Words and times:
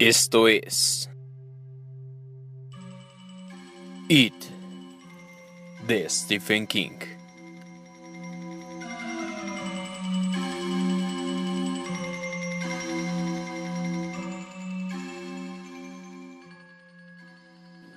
Esto 0.00 0.46
es 0.46 1.10
It 4.08 4.32
de 5.88 6.08
Stephen 6.08 6.68
King. 6.68 6.92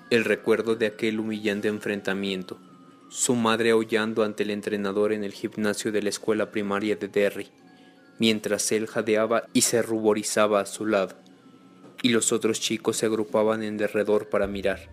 El 0.10 0.26
recuerdo 0.26 0.76
de 0.76 0.88
aquel 0.88 1.20
humillante 1.20 1.68
enfrentamiento, 1.68 2.58
su 3.12 3.36
madre 3.36 3.70
aullando 3.70 4.24
ante 4.24 4.42
el 4.42 4.50
entrenador 4.50 5.14
en 5.14 5.24
el 5.24 5.34
gimnasio 5.34 5.92
de 5.92 6.02
la 6.02 6.10
escuela 6.10 6.50
primaria 6.50 6.96
de 6.96 7.10
Derry, 7.10 7.52
mientras 8.18 8.72
él 8.72 8.88
jadeaba 8.88 9.44
y 9.54 9.62
se 9.62 9.84
ruborizaba 9.84 10.62
a 10.62 10.66
su 10.66 10.88
lado, 10.88 11.16
y 12.02 12.10
los 12.10 12.32
otros 12.32 12.60
chicos 12.60 12.98
se 12.98 13.06
agrupaban 13.06 13.64
en 13.64 13.78
derredor 13.78 14.30
para 14.30 14.48
mirar. 14.48 14.90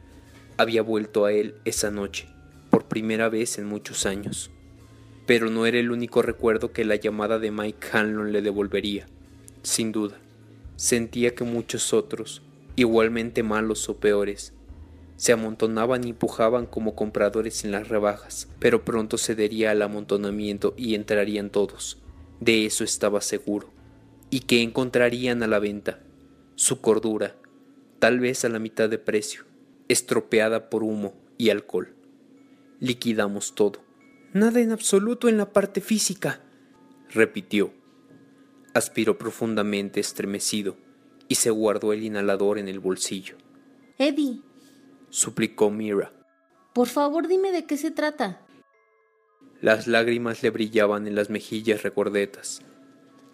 Había 0.56 0.82
vuelto 0.82 1.24
a 1.24 1.32
él 1.32 1.54
esa 1.64 1.90
noche, 1.90 2.28
por 2.70 2.86
primera 2.86 3.28
vez 3.28 3.58
en 3.58 3.66
muchos 3.66 4.06
años. 4.06 4.50
Pero 5.26 5.50
no 5.50 5.66
era 5.66 5.78
el 5.78 5.90
único 5.90 6.22
recuerdo 6.22 6.72
que 6.72 6.84
la 6.84 6.96
llamada 6.96 7.38
de 7.38 7.50
Mike 7.50 7.88
Hanlon 7.92 8.32
le 8.32 8.42
devolvería, 8.42 9.06
sin 9.62 9.92
duda. 9.92 10.18
Sentía 10.76 11.34
que 11.34 11.44
muchos 11.44 11.92
otros, 11.92 12.42
igualmente 12.76 13.42
malos 13.42 13.88
o 13.88 13.96
peores, 13.96 14.52
se 15.16 15.32
amontonaban 15.32 16.04
y 16.04 16.10
empujaban 16.10 16.66
como 16.66 16.94
compradores 16.94 17.64
en 17.64 17.72
las 17.72 17.88
rebajas, 17.88 18.48
pero 18.60 18.84
pronto 18.84 19.18
cedería 19.18 19.72
al 19.72 19.82
amontonamiento 19.82 20.74
y 20.76 20.94
entrarían 20.94 21.50
todos. 21.50 21.98
De 22.38 22.66
eso 22.66 22.84
estaba 22.84 23.20
seguro. 23.20 23.68
¿Y 24.30 24.40
qué 24.40 24.62
encontrarían 24.62 25.42
a 25.42 25.48
la 25.48 25.58
venta? 25.58 25.98
Su 26.58 26.80
cordura, 26.80 27.36
tal 28.00 28.18
vez 28.18 28.44
a 28.44 28.48
la 28.48 28.58
mitad 28.58 28.88
de 28.88 28.98
precio, 28.98 29.44
estropeada 29.86 30.70
por 30.70 30.82
humo 30.82 31.14
y 31.36 31.50
alcohol. 31.50 31.94
Liquidamos 32.80 33.54
todo. 33.54 33.84
Nada 34.32 34.58
en 34.58 34.72
absoluto 34.72 35.28
en 35.28 35.36
la 35.36 35.52
parte 35.52 35.80
física, 35.80 36.42
repitió. 37.10 37.72
Aspiró 38.74 39.18
profundamente 39.18 40.00
estremecido 40.00 40.76
y 41.28 41.36
se 41.36 41.50
guardó 41.50 41.92
el 41.92 42.02
inhalador 42.02 42.58
en 42.58 42.66
el 42.66 42.80
bolsillo. 42.80 43.36
Eddie, 43.96 44.42
suplicó 45.10 45.70
Mira. 45.70 46.12
Por 46.72 46.88
favor, 46.88 47.28
dime 47.28 47.52
de 47.52 47.66
qué 47.66 47.76
se 47.76 47.92
trata. 47.92 48.44
Las 49.60 49.86
lágrimas 49.86 50.42
le 50.42 50.50
brillaban 50.50 51.06
en 51.06 51.14
las 51.14 51.30
mejillas 51.30 51.84
recordetas. 51.84 52.62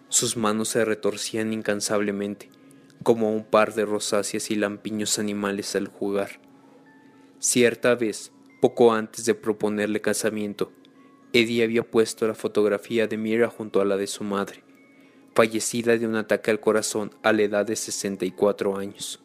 Sus 0.09 0.37
manos 0.37 0.69
se 0.69 0.85
retorcían 0.85 1.53
incansablemente, 1.53 2.51
como 3.05 3.31
un 3.31 3.43
par 3.45 3.75
de 3.75 3.85
rosáceas 3.85 4.49
y 4.49 4.55
lampiños 4.55 5.19
animales 5.19 5.75
al 5.75 5.87
jugar. 5.87 6.41
Cierta 7.37 7.93
vez, 7.93 8.31
poco 8.61 8.93
antes 8.93 9.25
de 9.25 9.35
proponerle 9.35 10.01
casamiento, 10.01 10.73
Eddie 11.31 11.63
había 11.63 11.83
puesto 11.83 12.27
la 12.27 12.33
fotografía 12.33 13.05
de 13.05 13.17
Mira 13.17 13.47
junto 13.47 13.79
a 13.79 13.85
la 13.85 13.95
de 13.95 14.07
su 14.07 14.23
madre, 14.23 14.63
fallecida 15.35 15.99
de 15.99 16.07
un 16.07 16.15
ataque 16.15 16.49
al 16.49 16.59
corazón 16.59 17.11
a 17.21 17.31
la 17.31 17.43
edad 17.43 17.63
de 17.67 17.75
64 17.75 18.75
años. 18.75 19.21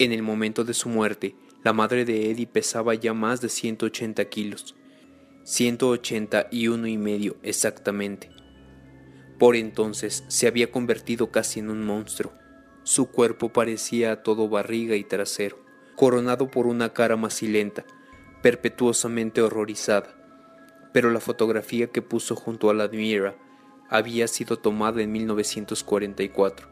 En 0.00 0.10
el 0.10 0.22
momento 0.22 0.64
de 0.64 0.74
su 0.74 0.88
muerte, 0.88 1.36
la 1.62 1.72
madre 1.72 2.04
de 2.04 2.28
Eddie 2.28 2.48
pesaba 2.48 2.92
ya 2.94 3.14
más 3.14 3.40
de 3.40 3.50
180 3.50 4.24
kilos, 4.24 4.74
181 5.44 6.88
y 6.88 6.98
medio 6.98 7.36
exactamente. 7.44 8.30
Por 9.38 9.54
entonces 9.54 10.24
se 10.26 10.48
había 10.48 10.72
convertido 10.72 11.30
casi 11.30 11.60
en 11.60 11.70
un 11.70 11.84
monstruo. 11.84 12.41
Su 12.84 13.06
cuerpo 13.06 13.50
parecía 13.50 14.22
todo 14.22 14.48
barriga 14.48 14.96
y 14.96 15.04
trasero, 15.04 15.58
coronado 15.94 16.50
por 16.50 16.66
una 16.66 16.92
cara 16.92 17.16
macilenta, 17.16 17.84
perpetuosamente 18.42 19.40
horrorizada. 19.40 20.16
Pero 20.92 21.10
la 21.10 21.20
fotografía 21.20 21.86
que 21.86 22.02
puso 22.02 22.34
junto 22.34 22.70
a 22.70 22.74
la 22.74 22.84
admira 22.84 23.36
había 23.88 24.26
sido 24.26 24.58
tomada 24.58 25.00
en 25.02 25.12
1944, 25.12 26.68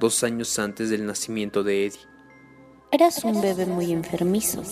dos 0.00 0.24
años 0.24 0.58
antes 0.58 0.90
del 0.90 1.06
nacimiento 1.06 1.62
de 1.62 1.86
Eddie. 1.86 2.00
Eras 2.90 3.22
un 3.24 3.40
bebé 3.40 3.66
muy 3.66 3.92
enfermizo. 3.92 4.62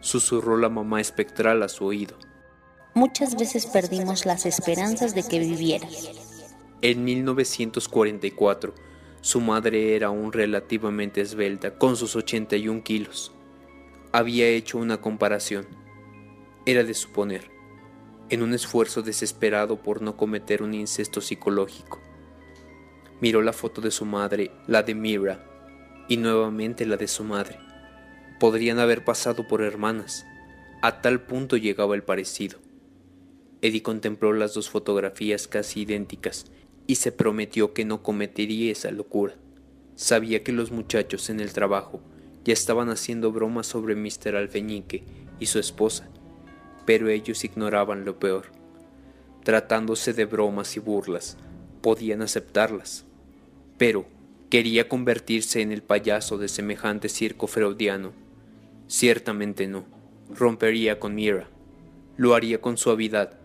Susurró 0.00 0.56
la 0.56 0.68
mamá 0.68 1.00
espectral 1.00 1.62
a 1.62 1.68
su 1.68 1.84
oído. 1.86 2.16
Muchas 2.94 3.36
veces 3.36 3.66
perdimos 3.66 4.24
las 4.24 4.46
esperanzas 4.46 5.14
de 5.14 5.24
que 5.24 5.40
vivieras. 5.40 6.10
En 6.80 7.02
1944, 7.02 8.74
su 9.24 9.40
madre 9.40 9.96
era 9.96 10.08
aún 10.08 10.34
relativamente 10.34 11.22
esbelta, 11.22 11.78
con 11.78 11.96
sus 11.96 12.14
81 12.14 12.82
kilos. 12.84 13.32
Había 14.12 14.48
hecho 14.48 14.76
una 14.76 15.00
comparación. 15.00 15.66
Era 16.66 16.84
de 16.84 16.92
suponer, 16.92 17.50
en 18.28 18.42
un 18.42 18.52
esfuerzo 18.52 19.00
desesperado 19.00 19.82
por 19.82 20.02
no 20.02 20.18
cometer 20.18 20.62
un 20.62 20.74
incesto 20.74 21.22
psicológico. 21.22 22.02
Miró 23.22 23.40
la 23.40 23.54
foto 23.54 23.80
de 23.80 23.90
su 23.90 24.04
madre, 24.04 24.50
la 24.66 24.82
de 24.82 24.94
Mira, 24.94 25.42
y 26.06 26.18
nuevamente 26.18 26.84
la 26.84 26.98
de 26.98 27.08
su 27.08 27.24
madre. 27.24 27.58
Podrían 28.38 28.78
haber 28.78 29.06
pasado 29.06 29.48
por 29.48 29.62
hermanas. 29.62 30.26
A 30.82 31.00
tal 31.00 31.22
punto 31.22 31.56
llegaba 31.56 31.94
el 31.94 32.02
parecido. 32.02 32.58
Eddie 33.62 33.82
contempló 33.82 34.34
las 34.34 34.52
dos 34.52 34.68
fotografías 34.68 35.48
casi 35.48 35.80
idénticas 35.80 36.44
y 36.86 36.96
se 36.96 37.12
prometió 37.12 37.72
que 37.72 37.84
no 37.84 38.02
cometería 38.02 38.72
esa 38.72 38.90
locura. 38.90 39.34
Sabía 39.96 40.42
que 40.42 40.52
los 40.52 40.70
muchachos 40.70 41.30
en 41.30 41.40
el 41.40 41.52
trabajo 41.52 42.00
ya 42.44 42.52
estaban 42.52 42.90
haciendo 42.90 43.32
bromas 43.32 43.66
sobre 43.66 43.94
Mr. 43.94 44.36
Alfeñique 44.36 45.02
y 45.40 45.46
su 45.46 45.58
esposa, 45.58 46.08
pero 46.84 47.08
ellos 47.08 47.44
ignoraban 47.44 48.04
lo 48.04 48.18
peor. 48.18 48.46
Tratándose 49.44 50.12
de 50.12 50.24
bromas 50.24 50.76
y 50.76 50.80
burlas, 50.80 51.36
podían 51.80 52.22
aceptarlas. 52.22 53.04
Pero, 53.78 54.06
quería 54.50 54.88
convertirse 54.88 55.62
en 55.62 55.72
el 55.72 55.82
payaso 55.82 56.38
de 56.38 56.48
semejante 56.48 57.08
circo 57.08 57.46
freudiano. 57.46 58.12
Ciertamente 58.88 59.66
no. 59.66 59.84
Rompería 60.30 60.98
con 60.98 61.14
Mira. 61.14 61.48
Lo 62.16 62.34
haría 62.34 62.60
con 62.60 62.76
suavidad, 62.76 63.38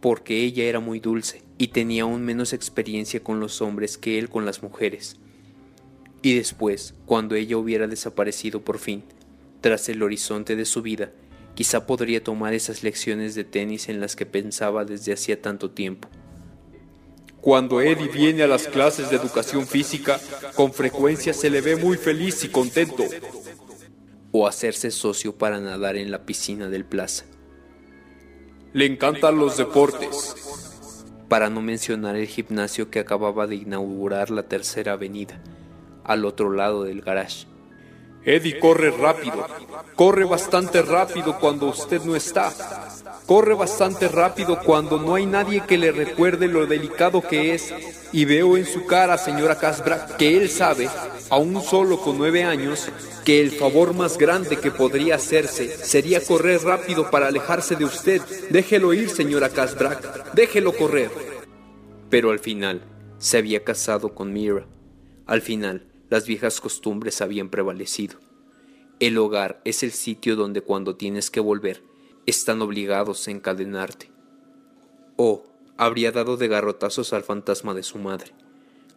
porque 0.00 0.42
ella 0.42 0.64
era 0.64 0.80
muy 0.80 1.00
dulce 1.00 1.47
y 1.58 1.68
tenía 1.68 2.04
aún 2.04 2.24
menos 2.24 2.52
experiencia 2.52 3.22
con 3.22 3.40
los 3.40 3.60
hombres 3.60 3.98
que 3.98 4.18
él 4.18 4.30
con 4.30 4.46
las 4.46 4.62
mujeres. 4.62 5.16
Y 6.22 6.34
después, 6.34 6.94
cuando 7.04 7.34
ella 7.34 7.58
hubiera 7.58 7.86
desaparecido 7.86 8.62
por 8.62 8.78
fin, 8.78 9.04
tras 9.60 9.88
el 9.88 10.02
horizonte 10.02 10.56
de 10.56 10.64
su 10.64 10.82
vida, 10.82 11.12
quizá 11.54 11.86
podría 11.86 12.22
tomar 12.22 12.54
esas 12.54 12.84
lecciones 12.84 13.34
de 13.34 13.44
tenis 13.44 13.88
en 13.88 14.00
las 14.00 14.14
que 14.14 14.26
pensaba 14.26 14.84
desde 14.84 15.12
hacía 15.12 15.42
tanto 15.42 15.72
tiempo. 15.72 16.08
Cuando 17.40 17.80
Eddie 17.80 18.08
viene 18.08 18.42
a 18.42 18.48
las 18.48 18.66
clases 18.66 19.10
de 19.10 19.16
educación 19.16 19.66
física, 19.66 20.20
con 20.54 20.72
frecuencia 20.72 21.32
se 21.32 21.50
le 21.50 21.60
ve 21.60 21.76
muy 21.76 21.96
feliz 21.96 22.42
y 22.44 22.48
contento. 22.48 23.04
O 24.32 24.46
hacerse 24.46 24.90
socio 24.90 25.36
para 25.36 25.60
nadar 25.60 25.96
en 25.96 26.10
la 26.10 26.26
piscina 26.26 26.68
del 26.68 26.84
plaza. 26.84 27.24
Le 28.72 28.86
encantan 28.86 29.38
los 29.38 29.56
deportes. 29.56 30.34
Para 31.28 31.50
no 31.50 31.60
mencionar 31.60 32.16
el 32.16 32.26
gimnasio 32.26 32.90
que 32.90 33.00
acababa 33.00 33.46
de 33.46 33.56
inaugurar 33.56 34.30
la 34.30 34.44
tercera 34.44 34.92
avenida, 34.92 35.40
al 36.04 36.24
otro 36.24 36.50
lado 36.50 36.84
del 36.84 37.02
garage. 37.02 37.46
Eddie 38.24 38.58
corre 38.58 38.90
rápido, 38.90 39.46
corre 39.94 40.24
bastante 40.24 40.82
rápido 40.82 41.38
cuando 41.38 41.66
usted 41.66 42.02
no 42.02 42.16
está. 42.16 42.52
Corre 43.26 43.54
bastante 43.54 44.08
rápido 44.08 44.58
cuando 44.64 44.98
no 44.98 45.14
hay 45.14 45.26
nadie 45.26 45.62
que 45.66 45.78
le 45.78 45.92
recuerde 45.92 46.48
lo 46.48 46.66
delicado 46.66 47.22
que 47.22 47.54
es. 47.54 47.72
Y 48.12 48.24
veo 48.24 48.56
en 48.56 48.66
su 48.66 48.86
cara, 48.86 49.18
señora 49.18 49.58
Casbrack, 49.58 50.16
que 50.16 50.36
él 50.36 50.48
sabe, 50.48 50.88
aún 51.30 51.62
solo 51.62 52.00
con 52.00 52.18
nueve 52.18 52.42
años, 52.42 52.88
que 53.24 53.40
el 53.40 53.50
favor 53.50 53.94
más 53.94 54.16
grande 54.16 54.56
que 54.56 54.70
podría 54.70 55.16
hacerse 55.16 55.68
sería 55.84 56.24
correr 56.24 56.62
rápido 56.62 57.10
para 57.10 57.28
alejarse 57.28 57.76
de 57.76 57.84
usted. 57.84 58.22
Déjelo 58.50 58.94
ir, 58.94 59.10
señora 59.10 59.50
Casbrack, 59.50 60.32
déjelo 60.32 60.72
correr. 60.72 61.27
Pero 62.10 62.30
al 62.30 62.38
final, 62.38 62.82
se 63.18 63.38
había 63.38 63.64
casado 63.64 64.14
con 64.14 64.32
Mira. 64.32 64.66
Al 65.26 65.42
final, 65.42 65.86
las 66.08 66.26
viejas 66.26 66.60
costumbres 66.60 67.20
habían 67.20 67.50
prevalecido. 67.50 68.18
El 69.00 69.18
hogar 69.18 69.60
es 69.64 69.82
el 69.82 69.92
sitio 69.92 70.34
donde 70.34 70.62
cuando 70.62 70.96
tienes 70.96 71.30
que 71.30 71.40
volver, 71.40 71.82
están 72.26 72.62
obligados 72.62 73.26
a 73.28 73.30
encadenarte. 73.30 74.10
Oh, 75.16 75.44
habría 75.76 76.12
dado 76.12 76.36
de 76.36 76.48
garrotazos 76.48 77.12
al 77.12 77.22
fantasma 77.22 77.74
de 77.74 77.82
su 77.82 77.98
madre. 77.98 78.32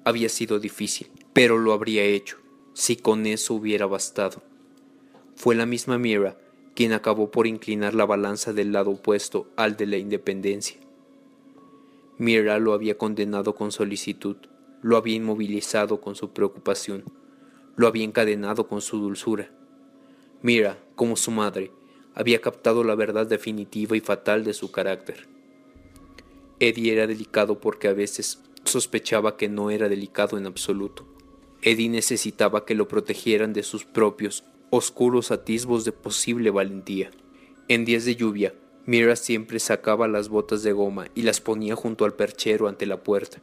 Había 0.03 0.29
sido 0.29 0.59
difícil, 0.59 1.11
pero 1.33 1.57
lo 1.57 1.73
habría 1.73 2.03
hecho, 2.03 2.37
si 2.73 2.95
con 2.95 3.25
eso 3.25 3.53
hubiera 3.53 3.85
bastado. 3.85 4.41
Fue 5.35 5.55
la 5.55 5.65
misma 5.65 5.97
Mira 5.97 6.37
quien 6.75 6.93
acabó 6.93 7.29
por 7.31 7.47
inclinar 7.47 7.93
la 7.93 8.05
balanza 8.05 8.53
del 8.53 8.71
lado 8.71 8.91
opuesto 8.91 9.51
al 9.55 9.77
de 9.77 9.85
la 9.85 9.97
independencia. 9.97 10.80
Mira 12.21 12.59
lo 12.59 12.73
había 12.73 13.00
condenado 13.00 13.56
con 13.56 13.71
solicitud, 13.71 14.38
lo 14.83 14.95
había 14.95 15.15
inmovilizado 15.15 16.01
con 16.01 16.13
su 16.13 16.33
preocupación, 16.33 17.03
lo 17.75 17.88
había 17.88 18.03
encadenado 18.03 18.68
con 18.68 18.79
su 18.81 19.00
dulzura. 19.00 19.50
Mira, 20.44 20.77
como 20.94 21.15
su 21.15 21.31
madre, 21.31 21.71
había 22.13 22.39
captado 22.39 22.83
la 22.83 22.94
verdad 22.94 23.25
definitiva 23.25 23.97
y 23.97 24.01
fatal 24.01 24.44
de 24.44 24.53
su 24.53 24.71
carácter. 24.71 25.27
Eddie 26.59 26.94
era 26.94 27.07
delicado 27.07 27.59
porque 27.59 27.88
a 27.88 27.94
veces 27.94 28.44
sospechaba 28.65 29.35
que 29.35 29.50
no 29.50 29.71
era 29.71 29.89
delicado 29.89 30.38
en 30.38 30.45
absoluto. 30.45 31.07
Eddie 31.63 31.89
necesitaba 31.89 32.65
que 32.65 32.75
lo 32.75 32.88
protegieran 32.88 33.51
de 33.51 33.63
sus 33.63 33.83
propios 33.83 34.44
oscuros 34.69 35.31
atisbos 35.31 35.85
de 35.85 35.91
posible 35.91 36.51
valentía. 36.51 37.09
En 37.67 37.83
días 37.83 38.06
de 38.06 38.15
lluvia, 38.15 38.53
Mira 38.91 39.15
siempre 39.15 39.57
sacaba 39.59 40.09
las 40.09 40.27
botas 40.27 40.63
de 40.63 40.73
goma 40.73 41.07
y 41.15 41.21
las 41.21 41.39
ponía 41.39 41.77
junto 41.77 42.03
al 42.03 42.13
perchero 42.13 42.67
ante 42.67 42.85
la 42.85 43.01
puerta. 43.03 43.39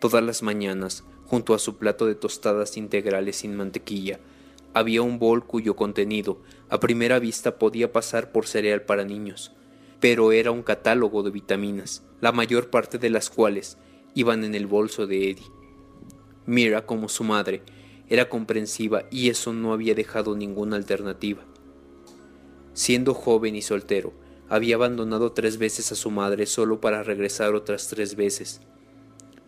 Todas 0.00 0.20
las 0.24 0.42
mañanas, 0.42 1.04
junto 1.26 1.54
a 1.54 1.60
su 1.60 1.76
plato 1.76 2.06
de 2.06 2.16
tostadas 2.16 2.76
integrales 2.76 3.36
sin 3.36 3.54
mantequilla, 3.54 4.18
había 4.72 5.02
un 5.02 5.20
bol 5.20 5.46
cuyo 5.46 5.76
contenido 5.76 6.42
a 6.70 6.80
primera 6.80 7.20
vista 7.20 7.56
podía 7.56 7.92
pasar 7.92 8.32
por 8.32 8.48
cereal 8.48 8.82
para 8.82 9.04
niños, 9.04 9.52
pero 10.00 10.32
era 10.32 10.50
un 10.50 10.64
catálogo 10.64 11.22
de 11.22 11.30
vitaminas, 11.30 12.02
la 12.20 12.32
mayor 12.32 12.68
parte 12.68 12.98
de 12.98 13.10
las 13.10 13.30
cuales 13.30 13.78
iban 14.16 14.42
en 14.42 14.56
el 14.56 14.66
bolso 14.66 15.06
de 15.06 15.30
Eddie. 15.30 15.52
Mira, 16.46 16.84
como 16.84 17.08
su 17.08 17.22
madre, 17.22 17.62
era 18.08 18.28
comprensiva 18.28 19.04
y 19.08 19.28
eso 19.28 19.52
no 19.52 19.72
había 19.72 19.94
dejado 19.94 20.34
ninguna 20.34 20.74
alternativa. 20.74 21.44
Siendo 22.72 23.14
joven 23.14 23.54
y 23.54 23.62
soltero, 23.62 24.23
había 24.48 24.76
abandonado 24.76 25.32
tres 25.32 25.58
veces 25.58 25.90
a 25.92 25.94
su 25.94 26.10
madre 26.10 26.46
solo 26.46 26.80
para 26.80 27.02
regresar 27.02 27.54
otras 27.54 27.88
tres 27.88 28.16
veces. 28.16 28.60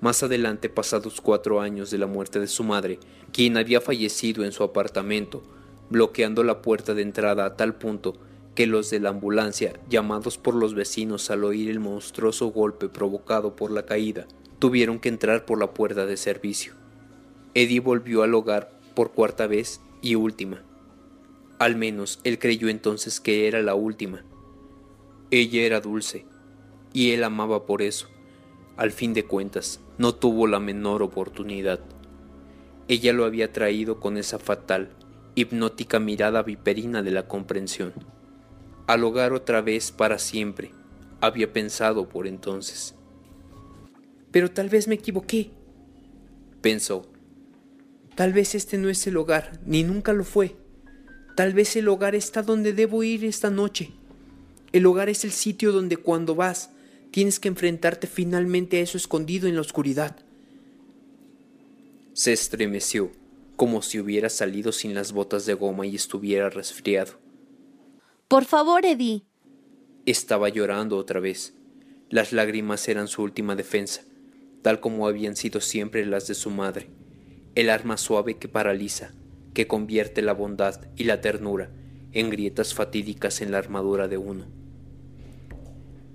Más 0.00 0.22
adelante, 0.22 0.68
pasados 0.68 1.20
cuatro 1.20 1.60
años 1.60 1.90
de 1.90 1.98
la 1.98 2.06
muerte 2.06 2.38
de 2.38 2.46
su 2.46 2.64
madre, 2.64 2.98
quien 3.32 3.56
había 3.56 3.80
fallecido 3.80 4.44
en 4.44 4.52
su 4.52 4.62
apartamento, 4.62 5.42
bloqueando 5.90 6.44
la 6.44 6.62
puerta 6.62 6.94
de 6.94 7.02
entrada 7.02 7.44
a 7.44 7.56
tal 7.56 7.74
punto 7.74 8.14
que 8.54 8.66
los 8.66 8.90
de 8.90 9.00
la 9.00 9.10
ambulancia, 9.10 9.78
llamados 9.88 10.38
por 10.38 10.54
los 10.54 10.74
vecinos 10.74 11.30
al 11.30 11.44
oír 11.44 11.70
el 11.70 11.78
monstruoso 11.78 12.48
golpe 12.48 12.88
provocado 12.88 13.54
por 13.54 13.70
la 13.70 13.84
caída, 13.84 14.26
tuvieron 14.58 14.98
que 14.98 15.10
entrar 15.10 15.44
por 15.44 15.58
la 15.58 15.72
puerta 15.72 16.06
de 16.06 16.16
servicio. 16.16 16.72
Eddie 17.54 17.80
volvió 17.80 18.22
al 18.22 18.34
hogar 18.34 18.70
por 18.94 19.12
cuarta 19.12 19.46
vez 19.46 19.80
y 20.02 20.14
última. 20.14 20.62
Al 21.58 21.76
menos 21.76 22.20
él 22.24 22.38
creyó 22.38 22.68
entonces 22.68 23.20
que 23.20 23.48
era 23.48 23.62
la 23.62 23.74
última. 23.74 24.24
Ella 25.30 25.62
era 25.62 25.80
dulce, 25.80 26.24
y 26.92 27.10
él 27.12 27.24
amaba 27.24 27.66
por 27.66 27.82
eso. 27.82 28.08
Al 28.76 28.92
fin 28.92 29.12
de 29.12 29.24
cuentas, 29.24 29.80
no 29.98 30.14
tuvo 30.14 30.46
la 30.46 30.60
menor 30.60 31.02
oportunidad. 31.02 31.80
Ella 32.88 33.12
lo 33.12 33.24
había 33.24 33.52
traído 33.52 33.98
con 33.98 34.16
esa 34.16 34.38
fatal, 34.38 34.90
hipnótica 35.34 35.98
mirada 35.98 36.42
viperina 36.42 37.02
de 37.02 37.10
la 37.10 37.26
comprensión. 37.26 37.92
Al 38.86 39.02
hogar 39.02 39.32
otra 39.32 39.60
vez 39.62 39.90
para 39.90 40.18
siempre, 40.18 40.72
había 41.20 41.52
pensado 41.52 42.08
por 42.08 42.26
entonces. 42.26 42.94
Pero 44.30 44.50
tal 44.50 44.68
vez 44.68 44.86
me 44.86 44.94
equivoqué, 44.94 45.50
pensó. 46.60 47.10
Tal 48.14 48.32
vez 48.32 48.54
este 48.54 48.78
no 48.78 48.88
es 48.88 49.06
el 49.06 49.16
hogar, 49.16 49.60
ni 49.66 49.82
nunca 49.82 50.12
lo 50.12 50.24
fue. 50.24 50.56
Tal 51.34 51.52
vez 51.52 51.76
el 51.76 51.88
hogar 51.88 52.14
está 52.14 52.42
donde 52.42 52.72
debo 52.72 53.02
ir 53.02 53.24
esta 53.24 53.50
noche. 53.50 53.92
El 54.76 54.84
hogar 54.84 55.08
es 55.08 55.24
el 55.24 55.32
sitio 55.32 55.72
donde 55.72 55.96
cuando 55.96 56.34
vas 56.34 56.68
tienes 57.10 57.40
que 57.40 57.48
enfrentarte 57.48 58.06
finalmente 58.06 58.76
a 58.76 58.80
eso 58.80 58.98
escondido 58.98 59.48
en 59.48 59.54
la 59.54 59.62
oscuridad. 59.62 60.18
Se 62.12 62.34
estremeció, 62.34 63.10
como 63.56 63.80
si 63.80 63.98
hubiera 63.98 64.28
salido 64.28 64.72
sin 64.72 64.92
las 64.92 65.12
botas 65.12 65.46
de 65.46 65.54
goma 65.54 65.86
y 65.86 65.96
estuviera 65.96 66.50
resfriado. 66.50 67.14
Por 68.28 68.44
favor, 68.44 68.84
Eddie. 68.84 69.22
Estaba 70.04 70.50
llorando 70.50 70.98
otra 70.98 71.20
vez. 71.20 71.54
Las 72.10 72.34
lágrimas 72.34 72.86
eran 72.86 73.08
su 73.08 73.22
última 73.22 73.56
defensa, 73.56 74.02
tal 74.60 74.80
como 74.80 75.08
habían 75.08 75.36
sido 75.36 75.62
siempre 75.62 76.04
las 76.04 76.26
de 76.26 76.34
su 76.34 76.50
madre 76.50 76.90
el 77.54 77.70
arma 77.70 77.96
suave 77.96 78.36
que 78.36 78.48
paraliza, 78.48 79.14
que 79.54 79.66
convierte 79.66 80.20
la 80.20 80.34
bondad 80.34 80.82
y 80.96 81.04
la 81.04 81.22
ternura 81.22 81.70
en 82.12 82.28
grietas 82.28 82.74
fatídicas 82.74 83.40
en 83.40 83.52
la 83.52 83.56
armadura 83.56 84.06
de 84.06 84.18
uno. 84.18 84.65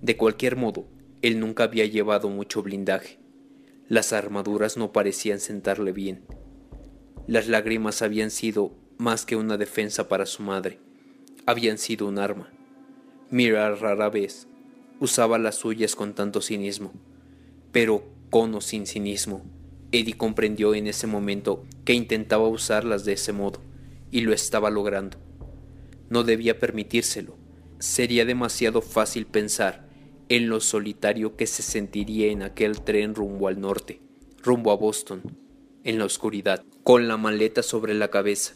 De 0.02 0.18
cualquier 0.18 0.56
modo, 0.56 0.88
él 1.22 1.40
nunca 1.40 1.66
había 1.66 1.86
llevado 1.86 2.30
mucho 2.30 2.64
blindaje. 2.64 3.20
Las 3.88 4.14
armaduras 4.14 4.76
no 4.76 4.92
parecían 4.92 5.40
sentarle 5.40 5.92
bien. 5.92 6.24
Las 7.28 7.48
lágrimas 7.48 8.02
habían 8.02 8.32
sido 8.32 8.74
más 8.98 9.26
que 9.26 9.36
una 9.36 9.58
defensa 9.58 10.08
para 10.08 10.26
su 10.26 10.42
madre, 10.42 10.80
habían 11.46 11.78
sido 11.78 12.08
un 12.08 12.18
arma. 12.18 12.52
Mira 13.30 13.76
rara 13.76 14.10
vez 14.10 14.48
usaba 15.00 15.40
las 15.40 15.56
suyas 15.56 15.96
con 15.96 16.14
tanto 16.14 16.42
cinismo, 16.42 16.94
pero 17.72 18.04
con 18.30 18.54
o 18.56 18.62
sin 18.62 18.86
cinismo, 18.86 19.44
Eddie 19.92 20.18
comprendió 20.18 20.74
en 20.76 20.88
ese 20.88 21.08
momento 21.08 21.64
que 21.86 21.94
intentaba 21.94 22.48
usarlas 22.48 23.04
de 23.04 23.14
ese 23.14 23.34
modo, 23.34 23.60
y 24.12 24.22
lo 24.22 24.34
estaba 24.34 24.70
logrando. 24.70 25.18
No 26.10 26.24
debía 26.24 26.60
permitírselo. 26.60 27.36
Sería 27.80 28.26
demasiado 28.26 28.82
fácil 28.82 29.26
pensar 29.26 29.91
en 30.32 30.48
lo 30.48 30.62
solitario 30.62 31.36
que 31.36 31.46
se 31.46 31.62
sentiría 31.62 32.32
en 32.32 32.42
aquel 32.42 32.80
tren 32.80 33.16
rumbo 33.16 33.50
al 33.50 33.60
norte, 33.60 34.00
rumbo 34.42 34.72
a 34.72 34.78
Boston, 34.78 35.22
en 35.84 36.00
la 36.00 36.06
oscuridad, 36.06 36.64
con 36.86 37.10
la 37.10 37.18
maleta 37.18 37.62
sobre 37.62 37.94
la 37.94 38.08
cabeza, 38.08 38.56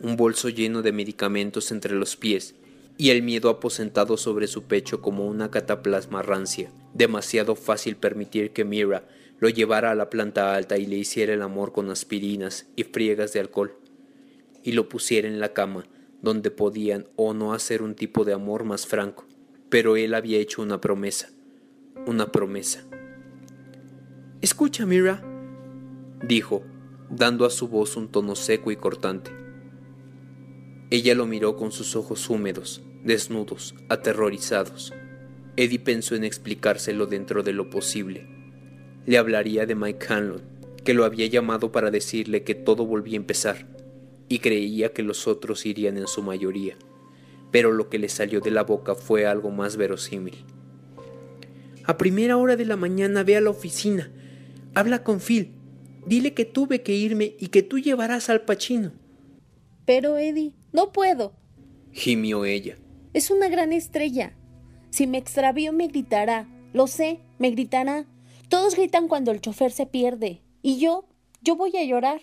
un 0.00 0.14
bolso 0.16 0.50
lleno 0.50 0.82
de 0.82 0.92
medicamentos 0.92 1.72
entre 1.72 1.96
los 1.96 2.14
pies 2.14 2.54
y 2.96 3.10
el 3.10 3.24
miedo 3.24 3.50
aposentado 3.50 4.16
sobre 4.16 4.46
su 4.46 4.68
pecho 4.68 5.02
como 5.02 5.26
una 5.26 5.50
cataplasma 5.50 6.22
rancia. 6.22 6.70
Demasiado 6.94 7.56
fácil 7.56 7.96
permitir 7.96 8.52
que 8.52 8.64
Mira 8.64 9.08
lo 9.40 9.48
llevara 9.48 9.90
a 9.90 9.96
la 9.96 10.10
planta 10.10 10.54
alta 10.54 10.78
y 10.78 10.86
le 10.86 10.94
hiciera 10.94 11.34
el 11.34 11.42
amor 11.42 11.72
con 11.72 11.90
aspirinas 11.90 12.68
y 12.76 12.84
friegas 12.84 13.32
de 13.32 13.40
alcohol, 13.40 13.74
y 14.62 14.72
lo 14.72 14.88
pusiera 14.88 15.26
en 15.26 15.40
la 15.40 15.52
cama, 15.52 15.88
donde 16.22 16.52
podían 16.52 17.08
o 17.16 17.34
no 17.34 17.52
hacer 17.52 17.82
un 17.82 17.96
tipo 17.96 18.24
de 18.24 18.32
amor 18.32 18.62
más 18.62 18.86
franco. 18.86 19.25
Pero 19.68 19.96
él 19.96 20.14
había 20.14 20.38
hecho 20.38 20.62
una 20.62 20.80
promesa, 20.80 21.30
una 22.06 22.30
promesa. 22.32 22.84
Escucha, 24.40 24.86
Mira, 24.86 25.22
dijo, 26.22 26.62
dando 27.10 27.44
a 27.44 27.50
su 27.50 27.68
voz 27.68 27.96
un 27.96 28.08
tono 28.08 28.36
seco 28.36 28.70
y 28.70 28.76
cortante. 28.76 29.30
Ella 30.90 31.14
lo 31.14 31.26
miró 31.26 31.56
con 31.56 31.72
sus 31.72 31.96
ojos 31.96 32.30
húmedos, 32.30 32.82
desnudos, 33.02 33.74
aterrorizados. 33.88 34.92
Eddie 35.56 35.78
pensó 35.78 36.14
en 36.14 36.24
explicárselo 36.24 37.06
dentro 37.06 37.42
de 37.42 37.52
lo 37.52 37.70
posible, 37.70 38.28
le 39.06 39.18
hablaría 39.18 39.66
de 39.66 39.74
Mike 39.74 40.06
Hanlon, 40.08 40.42
que 40.84 40.92
lo 40.94 41.04
había 41.04 41.26
llamado 41.26 41.72
para 41.72 41.90
decirle 41.90 42.44
que 42.44 42.54
todo 42.54 42.84
volvía 42.84 43.14
a 43.14 43.22
empezar, 43.22 43.66
y 44.28 44.40
creía 44.40 44.92
que 44.92 45.02
los 45.02 45.26
otros 45.26 45.64
irían 45.64 45.96
en 45.96 46.06
su 46.06 46.22
mayoría, 46.22 46.76
pero 47.50 47.72
lo 47.72 47.88
que 47.88 47.98
le 47.98 48.08
salió 48.08 48.40
de 48.40 48.50
la 48.50 48.62
boca 48.62 48.94
fue 48.94 49.26
algo 49.26 49.50
más 49.50 49.76
verosímil. 49.76 50.44
A 51.84 51.96
primera 51.98 52.36
hora 52.36 52.56
de 52.56 52.64
la 52.64 52.76
mañana 52.76 53.22
ve 53.22 53.36
a 53.36 53.40
la 53.40 53.50
oficina, 53.50 54.10
habla 54.74 55.02
con 55.02 55.20
Phil, 55.20 55.52
dile 56.04 56.34
que 56.34 56.44
tuve 56.44 56.82
que 56.82 56.94
irme 56.94 57.34
y 57.38 57.48
que 57.48 57.62
tú 57.62 57.78
llevarás 57.78 58.28
al 58.28 58.42
Pachino. 58.42 58.92
Pero 59.84 60.18
Eddie, 60.18 60.52
no 60.72 60.92
puedo. 60.92 61.32
Gimió 61.92 62.44
ella. 62.44 62.76
Es 63.14 63.30
una 63.30 63.48
gran 63.48 63.72
estrella. 63.72 64.34
Si 64.90 65.06
me 65.06 65.18
extravío 65.18 65.72
me 65.72 65.86
gritará. 65.88 66.48
Lo 66.72 66.86
sé, 66.86 67.20
me 67.38 67.50
gritará. 67.50 68.04
Todos 68.48 68.74
gritan 68.74 69.08
cuando 69.08 69.30
el 69.30 69.40
chofer 69.40 69.70
se 69.70 69.86
pierde. 69.86 70.42
Y 70.60 70.78
yo, 70.78 71.06
yo 71.40 71.56
voy 71.56 71.76
a 71.76 71.84
llorar. 71.84 72.20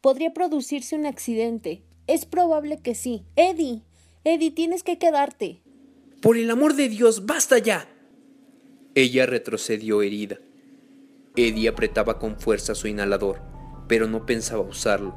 Podría 0.00 0.32
producirse 0.32 0.96
un 0.96 1.06
accidente. 1.06 1.82
Es 2.06 2.26
probable 2.26 2.78
que 2.78 2.94
sí. 2.94 3.24
Eddie, 3.36 3.82
Eddie, 4.24 4.50
tienes 4.50 4.82
que 4.82 4.98
quedarte. 4.98 5.62
Por 6.20 6.36
el 6.36 6.50
amor 6.50 6.74
de 6.74 6.88
Dios, 6.88 7.26
basta 7.26 7.58
ya. 7.58 7.88
Ella 8.94 9.26
retrocedió 9.26 10.02
herida. 10.02 10.38
Eddie 11.36 11.68
apretaba 11.68 12.18
con 12.18 12.38
fuerza 12.38 12.74
su 12.74 12.88
inhalador, 12.88 13.40
pero 13.88 14.06
no 14.06 14.26
pensaba 14.26 14.62
usarlo. 14.62 15.14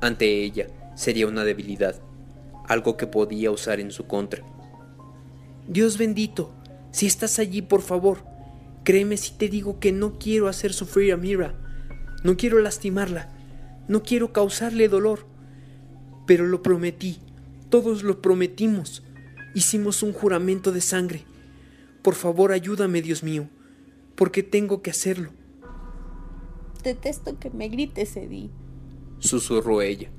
Ante 0.00 0.42
ella 0.44 0.68
sería 0.94 1.26
una 1.26 1.44
debilidad, 1.44 2.00
algo 2.66 2.96
que 2.96 3.06
podía 3.06 3.50
usar 3.50 3.80
en 3.80 3.90
su 3.90 4.06
contra. 4.06 4.44
Dios 5.66 5.98
bendito, 5.98 6.54
si 6.92 7.06
estás 7.06 7.38
allí, 7.38 7.62
por 7.62 7.82
favor, 7.82 8.36
Créeme 8.86 9.16
si 9.16 9.32
te 9.32 9.48
digo 9.48 9.80
que 9.80 9.90
no 9.90 10.16
quiero 10.16 10.46
hacer 10.46 10.72
sufrir 10.72 11.12
a 11.12 11.16
Mira, 11.16 11.56
no 12.22 12.36
quiero 12.36 12.60
lastimarla, 12.60 13.28
no 13.88 14.04
quiero 14.04 14.32
causarle 14.32 14.88
dolor, 14.88 15.26
pero 16.24 16.46
lo 16.46 16.62
prometí, 16.62 17.18
todos 17.68 18.02
lo 18.02 18.22
prometimos, 18.22 19.02
hicimos 19.54 20.02
un 20.02 20.12
juramento 20.12 20.72
de 20.72 20.80
sangre. 20.80 21.24
Por 22.02 22.14
favor, 22.14 22.52
ayúdame, 22.52 23.02
Dios 23.02 23.22
mío, 23.22 23.48
porque 24.14 24.42
tengo 24.42 24.82
que 24.82 24.90
hacerlo. 24.90 25.30
Detesto 26.82 27.38
que 27.38 27.50
me 27.50 27.68
grites, 27.68 28.16
Eddie, 28.16 28.50
susurró 29.18 29.82
ella. 29.82 30.10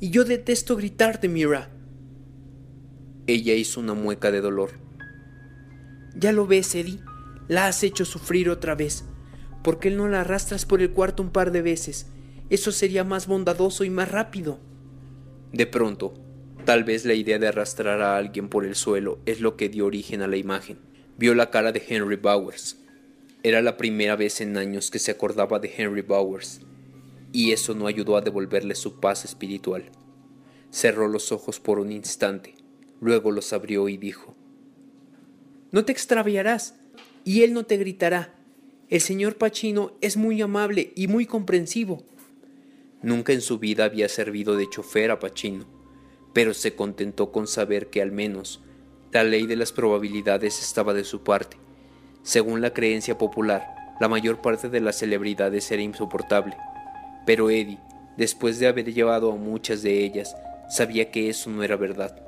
Y 0.00 0.10
yo 0.10 0.24
detesto 0.24 0.76
gritarte, 0.76 1.28
Mira. 1.28 1.70
Ella 3.26 3.54
hizo 3.54 3.80
una 3.80 3.94
mueca 3.94 4.30
de 4.30 4.40
dolor. 4.40 4.70
Ya 6.16 6.32
lo 6.32 6.46
ves, 6.46 6.74
Eddie. 6.74 7.00
La 7.48 7.66
has 7.66 7.82
hecho 7.82 8.04
sufrir 8.04 8.48
otra 8.48 8.74
vez. 8.74 9.04
¿Por 9.62 9.78
qué 9.78 9.90
no 9.90 10.08
la 10.08 10.22
arrastras 10.22 10.64
por 10.64 10.80
el 10.80 10.90
cuarto 10.90 11.22
un 11.22 11.30
par 11.30 11.52
de 11.52 11.62
veces? 11.62 12.06
Eso 12.48 12.72
sería 12.72 13.04
más 13.04 13.26
bondadoso 13.26 13.84
y 13.84 13.90
más 13.90 14.10
rápido. 14.10 14.58
De 15.52 15.66
pronto, 15.66 16.14
tal 16.64 16.84
vez 16.84 17.04
la 17.04 17.14
idea 17.14 17.38
de 17.38 17.48
arrastrar 17.48 18.00
a 18.00 18.16
alguien 18.16 18.48
por 18.48 18.64
el 18.64 18.74
suelo 18.74 19.18
es 19.26 19.40
lo 19.40 19.56
que 19.56 19.68
dio 19.68 19.86
origen 19.86 20.22
a 20.22 20.26
la 20.26 20.36
imagen. 20.36 20.78
Vio 21.18 21.34
la 21.34 21.50
cara 21.50 21.72
de 21.72 21.82
Henry 21.86 22.16
Bowers. 22.16 22.78
Era 23.42 23.62
la 23.62 23.76
primera 23.76 24.16
vez 24.16 24.40
en 24.40 24.56
años 24.56 24.90
que 24.90 24.98
se 24.98 25.10
acordaba 25.10 25.58
de 25.58 25.72
Henry 25.76 26.02
Bowers, 26.02 26.60
y 27.32 27.52
eso 27.52 27.74
no 27.74 27.86
ayudó 27.86 28.16
a 28.16 28.20
devolverle 28.20 28.74
su 28.74 29.00
paz 29.00 29.24
espiritual. 29.24 29.84
Cerró 30.70 31.08
los 31.08 31.32
ojos 31.32 31.58
por 31.60 31.78
un 31.78 31.90
instante, 31.90 32.54
luego 33.00 33.30
los 33.30 33.52
abrió 33.52 33.88
y 33.88 33.96
dijo, 33.96 34.36
No 35.72 35.84
te 35.84 35.92
extraviarás, 35.92 36.74
y 37.24 37.42
él 37.42 37.52
no 37.54 37.64
te 37.64 37.76
gritará. 37.76 38.34
El 38.88 39.00
señor 39.00 39.36
Pachino 39.36 39.92
es 40.00 40.16
muy 40.16 40.42
amable 40.42 40.92
y 40.96 41.06
muy 41.06 41.24
comprensivo. 41.24 42.04
Nunca 43.02 43.32
en 43.32 43.40
su 43.40 43.58
vida 43.58 43.84
había 43.84 44.08
servido 44.08 44.56
de 44.56 44.68
chofer 44.68 45.10
a 45.10 45.18
Pachino, 45.18 45.79
pero 46.32 46.54
se 46.54 46.74
contentó 46.74 47.32
con 47.32 47.46
saber 47.46 47.90
que 47.90 48.02
al 48.02 48.12
menos 48.12 48.62
la 49.12 49.24
ley 49.24 49.46
de 49.46 49.56
las 49.56 49.72
probabilidades 49.72 50.60
estaba 50.60 50.94
de 50.94 51.04
su 51.04 51.22
parte. 51.22 51.56
Según 52.22 52.60
la 52.60 52.72
creencia 52.72 53.18
popular, 53.18 53.66
la 54.00 54.08
mayor 54.08 54.40
parte 54.40 54.68
de 54.68 54.80
las 54.80 54.96
celebridades 54.96 55.70
era 55.70 55.82
insoportable, 55.82 56.56
pero 57.26 57.50
Eddie, 57.50 57.80
después 58.16 58.58
de 58.58 58.68
haber 58.68 58.92
llevado 58.92 59.32
a 59.32 59.36
muchas 59.36 59.82
de 59.82 60.04
ellas, 60.04 60.36
sabía 60.68 61.10
que 61.10 61.28
eso 61.28 61.50
no 61.50 61.62
era 61.62 61.76
verdad. 61.76 62.22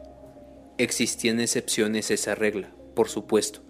Existían 0.78 1.40
excepciones 1.40 2.10
a 2.10 2.14
esa 2.14 2.34
regla, 2.34 2.74
por 2.94 3.08
supuesto, 3.08 3.60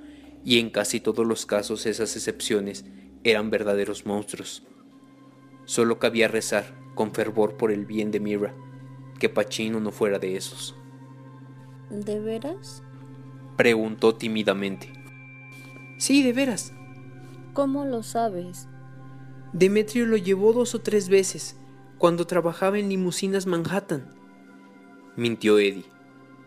y 0.45 0.59
en 0.59 0.71
casi 0.71 1.01
todos 1.01 1.27
los 1.27 1.47
casos 1.47 1.87
esas 1.87 2.17
excepciones 2.17 2.85
eran 3.25 3.51
verdaderos 3.51 4.07
monstruos. 4.07 4.65
Solo 5.65 5.99
cabía 5.99 6.29
rezar 6.29 6.75
con 6.95 7.13
fervor 7.15 7.57
por 7.57 7.71
el 7.71 7.87
bien 7.87 8.11
de 8.11 8.21
Mira, 8.21 8.55
que 9.23 9.29
Pachino 9.29 9.79
no 9.79 9.93
fuera 9.93 10.19
de 10.19 10.37
esos. 10.37 10.75
¿De 11.91 12.19
veras? 12.19 12.83
Preguntó 13.57 14.17
tímidamente. 14.17 14.93
Sí, 15.97 16.25
de 16.25 16.33
veras. 16.33 16.73
¿Cómo 17.53 17.85
lo 17.85 18.03
sabes? 18.03 18.67
Demetrio 19.53 20.07
lo 20.07 20.17
llevó 20.17 20.53
dos 20.53 20.75
o 20.75 20.81
tres 20.81 21.09
veces, 21.09 21.57
cuando 21.99 22.27
trabajaba 22.27 22.81
en 22.81 22.89
limusinas 22.89 23.47
Manhattan. 23.47 24.13
Mintió 25.15 25.61
Eddie. 25.61 25.85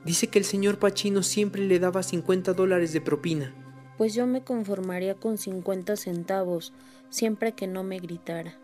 Dice 0.04 0.28
que 0.28 0.40
el 0.40 0.44
señor 0.44 0.78
Pachino 0.78 1.24
siempre 1.24 1.62
le 1.62 1.80
daba 1.80 2.04
50 2.04 2.52
dólares 2.52 2.92
de 2.92 3.00
propina. 3.00 3.56
Pues 3.98 4.14
yo 4.14 4.28
me 4.28 4.44
conformaría 4.44 5.16
con 5.16 5.38
50 5.38 5.96
centavos, 5.96 6.74
siempre 7.10 7.54
que 7.54 7.68
no 7.68 7.86
me 7.86 8.00
gritara. 8.00 8.60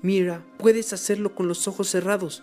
Mira, 0.00 0.42
puedes 0.56 0.94
hacerlo 0.94 1.34
con 1.34 1.46
los 1.46 1.68
ojos 1.68 1.90
cerrados. 1.90 2.42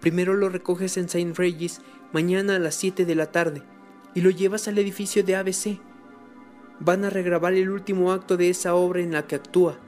Primero 0.00 0.34
lo 0.34 0.48
recoges 0.48 0.96
en 0.96 1.08
Saint 1.08 1.36
Regis 1.36 1.80
mañana 2.12 2.56
a 2.56 2.58
las 2.58 2.76
7 2.76 3.04
de 3.04 3.14
la 3.14 3.32
tarde 3.32 3.62
y 4.14 4.20
lo 4.20 4.30
llevas 4.30 4.68
al 4.68 4.78
edificio 4.78 5.24
de 5.24 5.36
ABC. 5.36 5.80
Van 6.80 7.04
a 7.04 7.10
regrabar 7.10 7.54
el 7.54 7.70
último 7.70 8.12
acto 8.12 8.36
de 8.36 8.50
esa 8.50 8.74
obra 8.74 9.00
en 9.00 9.12
la 9.12 9.26
que 9.26 9.36
actúa. 9.36 9.78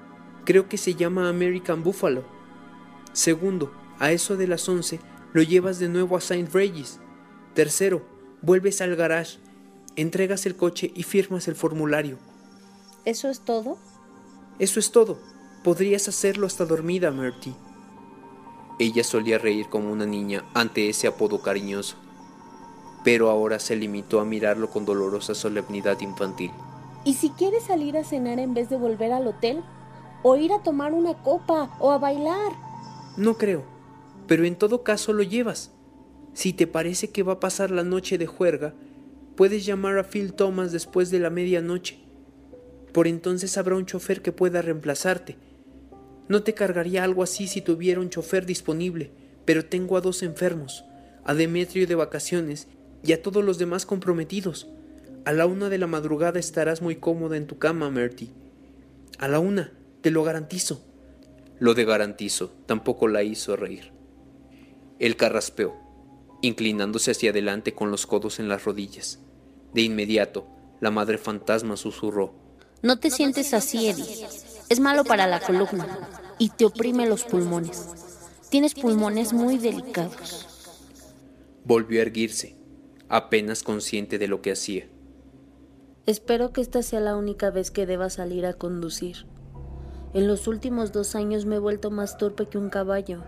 Creo 0.44 0.68
que 0.68 0.78
se 0.78 0.94
llama 0.94 1.28
American 1.28 1.82
Buffalo. 1.82 2.24
Segundo, 3.12 3.72
a 3.98 4.12
eso 4.12 4.36
de 4.36 4.46
las 4.46 4.68
11 4.68 5.00
lo 5.32 5.42
llevas 5.42 5.78
de 5.78 5.88
nuevo 5.88 6.16
a 6.16 6.20
Saint 6.20 6.52
Regis. 6.52 6.98
Tercero, 7.54 8.04
vuelves 8.42 8.80
al 8.80 8.96
garage, 8.96 9.38
entregas 9.96 10.46
el 10.46 10.56
coche 10.56 10.90
y 10.94 11.04
firmas 11.04 11.46
el 11.48 11.54
formulario. 11.54 12.18
¿Eso 13.04 13.28
es 13.28 13.40
todo? 13.40 13.78
Eso 14.58 14.80
es 14.80 14.90
todo. 14.90 15.18
Podrías 15.62 16.08
hacerlo 16.08 16.46
hasta 16.46 16.64
dormida, 16.64 17.10
Murty. 17.10 17.54
Ella 18.80 19.04
solía 19.04 19.36
reír 19.36 19.68
como 19.68 19.92
una 19.92 20.06
niña 20.06 20.42
ante 20.54 20.88
ese 20.88 21.06
apodo 21.06 21.42
cariñoso, 21.42 21.96
pero 23.04 23.28
ahora 23.28 23.58
se 23.58 23.76
limitó 23.76 24.20
a 24.20 24.24
mirarlo 24.24 24.70
con 24.70 24.86
dolorosa 24.86 25.34
solemnidad 25.34 26.00
infantil. 26.00 26.50
¿Y 27.04 27.12
si 27.12 27.28
quieres 27.28 27.64
salir 27.64 27.98
a 27.98 28.04
cenar 28.04 28.38
en 28.38 28.54
vez 28.54 28.70
de 28.70 28.78
volver 28.78 29.12
al 29.12 29.26
hotel? 29.26 29.62
¿O 30.22 30.34
ir 30.36 30.50
a 30.54 30.62
tomar 30.62 30.94
una 30.94 31.12
copa? 31.22 31.76
¿O 31.78 31.90
a 31.90 31.98
bailar? 31.98 32.52
No 33.18 33.36
creo, 33.36 33.64
pero 34.26 34.46
en 34.46 34.56
todo 34.56 34.82
caso 34.82 35.12
lo 35.12 35.24
llevas. 35.24 35.72
Si 36.32 36.54
te 36.54 36.66
parece 36.66 37.10
que 37.10 37.22
va 37.22 37.34
a 37.34 37.40
pasar 37.40 37.70
la 37.70 37.84
noche 37.84 38.16
de 38.16 38.26
juerga, 38.26 38.72
puedes 39.36 39.66
llamar 39.66 39.98
a 39.98 40.04
Phil 40.04 40.32
Thomas 40.32 40.72
después 40.72 41.10
de 41.10 41.18
la 41.18 41.28
medianoche. 41.28 41.98
Por 42.94 43.06
entonces 43.06 43.58
habrá 43.58 43.76
un 43.76 43.84
chofer 43.84 44.22
que 44.22 44.32
pueda 44.32 44.62
reemplazarte 44.62 45.36
no 46.30 46.44
te 46.44 46.54
cargaría 46.54 47.02
algo 47.02 47.24
así 47.24 47.48
si 47.48 47.60
tuviera 47.60 47.98
un 47.98 48.08
chofer 48.08 48.46
disponible, 48.46 49.10
pero 49.44 49.64
tengo 49.64 49.96
a 49.96 50.00
dos 50.00 50.22
enfermos, 50.22 50.84
a 51.24 51.34
Demetrio 51.34 51.88
de 51.88 51.96
vacaciones 51.96 52.68
y 53.02 53.12
a 53.14 53.20
todos 53.20 53.44
los 53.44 53.58
demás 53.58 53.84
comprometidos. 53.84 54.68
A 55.24 55.32
la 55.32 55.46
una 55.46 55.68
de 55.68 55.78
la 55.78 55.88
madrugada 55.88 56.38
estarás 56.38 56.82
muy 56.82 56.94
cómoda 56.94 57.36
en 57.36 57.48
tu 57.48 57.58
cama, 57.58 57.90
Merty. 57.90 58.30
A 59.18 59.26
la 59.26 59.40
una, 59.40 59.72
te 60.02 60.12
lo 60.12 60.22
garantizo. 60.22 60.80
Lo 61.58 61.74
de 61.74 61.84
garantizo 61.84 62.52
tampoco 62.66 63.08
la 63.08 63.24
hizo 63.24 63.56
reír. 63.56 63.90
Él 65.00 65.16
carraspeó, 65.16 65.74
inclinándose 66.42 67.10
hacia 67.10 67.30
adelante 67.30 67.74
con 67.74 67.90
los 67.90 68.06
codos 68.06 68.38
en 68.38 68.48
las 68.48 68.64
rodillas. 68.64 69.18
De 69.74 69.82
inmediato, 69.82 70.46
la 70.78 70.92
madre 70.92 71.18
fantasma 71.18 71.76
susurró. 71.76 72.32
No 72.82 73.00
te 73.00 73.10
sientes 73.10 73.52
así, 73.52 73.88
Eddie. 73.88 74.28
Es 74.70 74.78
malo 74.78 75.02
para 75.02 75.26
la 75.26 75.40
columna 75.40 75.84
y 76.38 76.50
te 76.50 76.64
oprime 76.64 77.04
los 77.04 77.24
pulmones. 77.24 77.88
Tienes 78.50 78.74
pulmones 78.74 79.32
muy 79.32 79.58
delicados. 79.58 80.46
Volvió 81.64 81.98
a 81.98 82.02
erguirse, 82.02 82.56
apenas 83.08 83.64
consciente 83.64 84.16
de 84.16 84.28
lo 84.28 84.42
que 84.42 84.52
hacía. 84.52 84.88
Espero 86.06 86.52
que 86.52 86.60
esta 86.60 86.84
sea 86.84 87.00
la 87.00 87.16
única 87.16 87.50
vez 87.50 87.72
que 87.72 87.84
deba 87.84 88.10
salir 88.10 88.46
a 88.46 88.52
conducir. 88.52 89.26
En 90.14 90.28
los 90.28 90.46
últimos 90.46 90.92
dos 90.92 91.16
años 91.16 91.46
me 91.46 91.56
he 91.56 91.58
vuelto 91.58 91.90
más 91.90 92.16
torpe 92.16 92.46
que 92.46 92.56
un 92.56 92.70
caballo, 92.70 93.24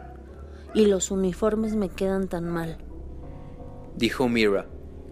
y 0.74 0.86
los 0.86 1.10
uniformes 1.10 1.74
me 1.74 1.88
quedan 1.88 2.28
tan 2.28 2.48
mal. 2.48 2.78
Dijo 3.96 4.28
Mira, 4.28 4.68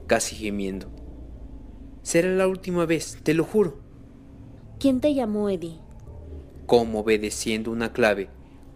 casi 0.07 0.37
gimiendo. 0.37 0.89
Será 2.03 2.31
la 2.31 2.47
última 2.47 2.87
vez, 2.87 3.19
te 3.25 3.35
lo 3.35 3.43
juro. 3.43 3.81
¿Quién 4.79 5.01
te 5.01 5.13
llamó, 5.13 5.51
Eddie? 5.51 5.90
Como 6.71 7.01
obedeciendo 7.01 7.73
una 7.73 7.93
clave, 7.93 8.29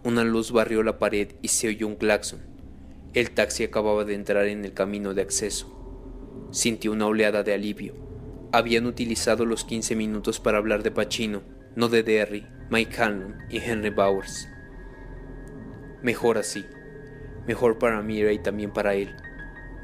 una 0.03 0.25
luz 0.25 0.51
barrió 0.51 0.83
la 0.83 0.99
pared 0.99 1.29
y 1.41 1.47
se 1.47 1.69
oyó 1.69 1.87
un 1.87 1.95
claxon. 1.95 2.41
El 3.13 3.31
taxi 3.31 3.63
acababa 3.63 4.03
de 4.03 4.15
entrar 4.15 4.47
en 4.47 4.65
el 4.65 4.73
camino 4.73 5.13
de 5.13 5.21
acceso. 5.21 6.49
Sintió 6.51 6.91
una 6.91 7.07
oleada 7.07 7.43
de 7.43 7.53
alivio. 7.53 7.95
Habían 8.51 8.85
utilizado 8.85 9.45
los 9.45 9.63
15 9.63 9.95
minutos 9.95 10.41
para 10.41 10.57
hablar 10.57 10.83
de 10.83 10.91
Pacino, 10.91 11.43
no 11.77 11.87
de 11.87 12.03
Derry, 12.03 12.45
Mike 12.69 13.01
Hanlon 13.01 13.37
y 13.49 13.59
Henry 13.59 13.91
Bowers. 13.91 14.49
Mejor 16.03 16.37
así. 16.37 16.65
Mejor 17.47 17.79
para 17.79 18.01
Mira 18.01 18.33
y 18.33 18.39
también 18.39 18.73
para 18.73 18.95
él. 18.95 19.15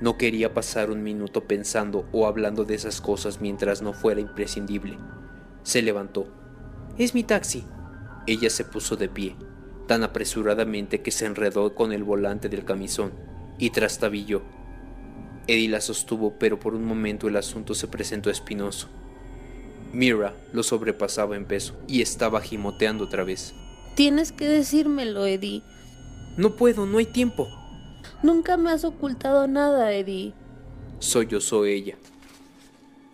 No 0.01 0.17
quería 0.17 0.53
pasar 0.53 0.91
un 0.91 1.01
minuto 1.01 1.47
pensando 1.47 2.09
o 2.11 2.27
hablando 2.27 2.65
de 2.65 2.75
esas 2.75 2.99
cosas 2.99 3.39
mientras 3.39 3.81
no 3.81 3.93
fuera 3.93 4.19
imprescindible. 4.19 4.97
Se 5.63 5.81
levantó. 5.81 6.27
Es 6.97 7.15
mi 7.15 7.23
taxi. 7.23 7.63
Ella 8.27 8.49
se 8.49 8.65
puso 8.65 8.95
de 8.95 9.09
pie, 9.09 9.35
tan 9.87 10.03
apresuradamente 10.03 11.01
que 11.01 11.11
se 11.11 11.25
enredó 11.25 11.75
con 11.75 11.91
el 11.91 12.03
volante 12.03 12.49
del 12.49 12.65
camisón 12.65 13.13
y 13.57 13.71
trastabilló. 13.71 14.41
Eddie 15.47 15.69
la 15.69 15.81
sostuvo, 15.81 16.37
pero 16.37 16.59
por 16.59 16.75
un 16.75 16.85
momento 16.85 17.27
el 17.27 17.35
asunto 17.35 17.73
se 17.73 17.87
presentó 17.87 18.29
espinoso. 18.29 18.87
Mira 19.93 20.33
lo 20.53 20.63
sobrepasaba 20.63 21.35
en 21.35 21.45
peso 21.45 21.75
y 21.87 22.01
estaba 22.01 22.41
gimoteando 22.41 23.03
otra 23.03 23.23
vez. 23.23 23.53
Tienes 23.95 24.31
que 24.31 24.47
decírmelo, 24.47 25.25
Eddie. 25.25 25.63
No 26.37 26.55
puedo, 26.55 26.85
no 26.85 26.99
hay 26.99 27.07
tiempo. 27.07 27.49
Nunca 28.23 28.55
me 28.55 28.71
has 28.71 28.85
ocultado 28.85 29.47
nada, 29.47 29.91
Eddie. 29.93 30.33
Sollozó 30.99 31.65
ella. 31.65 31.97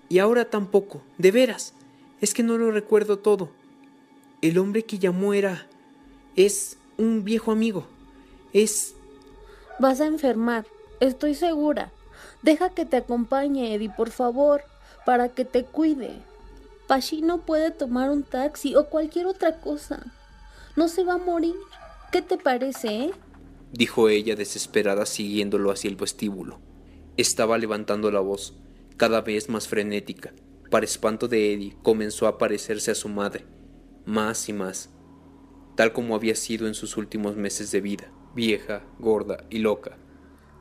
Y 0.09 0.19
ahora 0.19 0.45
tampoco, 0.45 1.01
de 1.17 1.31
veras. 1.31 1.73
Es 2.21 2.33
que 2.33 2.43
no 2.43 2.57
lo 2.57 2.71
recuerdo 2.71 3.19
todo. 3.19 3.51
El 4.41 4.57
hombre 4.57 4.83
que 4.83 4.99
llamó 4.99 5.33
era... 5.33 5.67
es 6.35 6.77
un 6.97 7.23
viejo 7.23 7.51
amigo. 7.51 7.85
Es... 8.53 8.95
Vas 9.79 10.01
a 10.01 10.07
enfermar, 10.07 10.65
estoy 10.99 11.35
segura. 11.35 11.91
Deja 12.41 12.69
que 12.69 12.85
te 12.85 12.97
acompañe, 12.97 13.73
Eddie, 13.73 13.89
por 13.89 14.09
favor, 14.09 14.63
para 15.05 15.29
que 15.29 15.45
te 15.45 15.63
cuide. 15.63 16.11
no 17.23 17.39
puede 17.39 17.71
tomar 17.71 18.09
un 18.09 18.23
taxi 18.23 18.75
o 18.75 18.89
cualquier 18.89 19.25
otra 19.25 19.59
cosa. 19.59 20.05
No 20.75 20.87
se 20.87 21.03
va 21.03 21.13
a 21.13 21.17
morir. 21.17 21.55
¿Qué 22.11 22.21
te 22.21 22.37
parece, 22.37 22.87
eh? 22.87 23.11
dijo 23.71 24.09
ella 24.09 24.35
desesperada 24.35 25.05
siguiéndolo 25.05 25.71
hacia 25.71 25.89
el 25.89 25.95
vestíbulo. 25.95 26.59
Estaba 27.17 27.57
levantando 27.57 28.11
la 28.11 28.19
voz, 28.19 28.53
cada 28.95 29.21
vez 29.21 29.49
más 29.49 29.67
frenética. 29.67 30.33
Para 30.69 30.85
espanto 30.85 31.27
de 31.27 31.53
Eddie, 31.53 31.75
comenzó 31.81 32.27
a 32.27 32.37
parecerse 32.37 32.91
a 32.91 32.95
su 32.95 33.09
madre, 33.09 33.45
más 34.07 34.47
y 34.47 34.53
más, 34.53 34.89
tal 35.75 35.91
como 35.91 36.15
había 36.15 36.33
sido 36.33 36.65
en 36.65 36.73
sus 36.73 36.95
últimos 36.95 37.35
meses 37.35 37.71
de 37.71 37.81
vida, 37.81 38.09
vieja, 38.33 38.83
gorda 38.99 39.43
y 39.49 39.59
loca. 39.59 39.97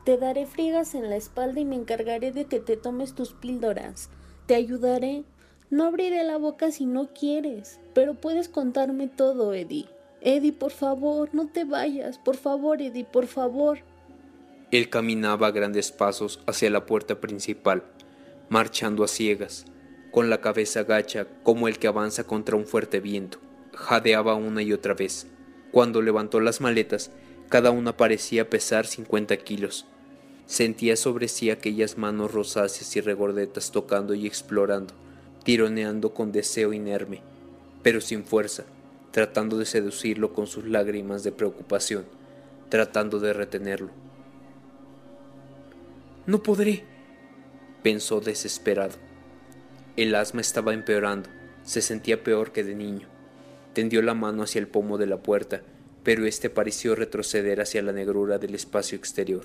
Te 0.05 0.19
daré 0.19 0.47
friegas 0.47 0.97
en 0.97 1.09
la 1.09 1.17
espalda 1.17 1.61
y 1.61 1.65
me 1.65 1.77
encargaré 1.77 2.33
de 2.33 2.47
que 2.47 2.59
te 2.59 2.77
tomes 2.77 3.15
tus 3.15 3.33
píldoras. 3.33 4.11
Te 4.47 4.57
ayudaré. 4.57 5.25
No 5.71 5.85
abriré 5.85 6.25
la 6.25 6.39
boca 6.39 6.71
si 6.71 6.87
no 6.87 7.13
quieres, 7.13 7.81
pero 7.95 8.15
puedes 8.15 8.49
contarme 8.49 9.09
todo, 9.09 9.55
Eddie. 9.55 9.89
Eddie, 10.21 10.53
por 10.53 10.73
favor, 10.73 11.31
no 11.33 11.49
te 11.49 11.65
vayas. 11.65 12.19
Por 12.19 12.37
favor, 12.37 12.83
Eddie, 12.83 13.05
por 13.05 13.27
favor. 13.27 13.79
Él 14.73 14.91
caminaba 14.91 15.47
a 15.47 15.53
grandes 15.53 15.93
pasos 15.93 16.41
hacia 16.47 16.71
la 16.71 16.85
puerta 16.85 17.21
principal, 17.21 17.85
marchando 18.49 19.05
a 19.05 19.09
ciegas, 19.09 19.67
con 20.17 20.31
la 20.31 20.41
cabeza 20.41 20.83
gacha 20.83 21.27
como 21.43 21.69
el 21.69 21.79
que 21.79 21.89
avanza 21.89 22.25
contra 22.25 22.57
un 22.57 22.65
fuerte 22.65 23.01
viento. 23.01 23.37
Jadeaba 23.75 24.35
una 24.35 24.63
y 24.63 24.73
otra 24.73 24.95
vez. 24.95 25.27
Cuando 25.73 26.01
levantó 26.01 26.41
las 26.41 26.63
maletas, 26.63 27.11
cada 27.51 27.71
una 27.71 27.99
parecía 27.99 28.49
pesar 28.49 28.87
cincuenta 28.87 29.37
kilos. 29.37 29.85
Sentía 30.47 30.97
sobre 30.97 31.29
sí 31.29 31.51
aquellas 31.51 31.99
manos 31.99 32.33
rosáceas 32.33 32.97
y 32.97 33.03
regordetas 33.03 33.73
tocando 33.73 34.15
y 34.15 34.27
explorando, 34.27 34.95
tironeando 35.45 36.15
con 36.15 36.33
deseo 36.33 36.73
inerme, 36.73 37.21
pero 37.83 38.01
sin 38.01 38.25
fuerza, 38.25 38.65
tratando 39.11 39.59
de 39.59 39.67
seducirlo 39.67 40.33
con 40.33 40.47
sus 40.47 40.65
lágrimas 40.65 41.25
de 41.25 41.33
preocupación, 41.33 42.07
tratando 42.71 43.21
de 43.21 43.35
retenerlo. 43.35 43.91
No 46.25 46.43
podré, 46.43 46.85
pensó 47.83 48.23
desesperado. 48.23 49.06
El 49.97 50.15
asma 50.15 50.43
estaba 50.43 50.75
empeorando, 50.75 51.31
se 51.63 51.81
sentía 51.81 52.23
peor 52.23 52.53
que 52.53 52.63
de 52.63 52.75
niño. 52.75 53.09
Tendió 53.73 54.03
la 54.03 54.13
mano 54.13 54.43
hacia 54.43 54.59
el 54.59 54.69
pomo 54.69 54.99
de 54.99 55.07
la 55.07 55.23
puerta, 55.23 55.63
pero 56.03 56.27
éste 56.27 56.51
pareció 56.51 56.95
retroceder 56.95 57.63
hacia 57.63 57.81
la 57.81 57.93
negrura 57.93 58.37
del 58.37 58.55
espacio 58.55 58.99
exterior. 58.99 59.45